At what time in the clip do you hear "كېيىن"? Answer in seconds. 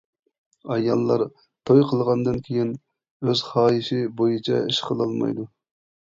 2.47-2.71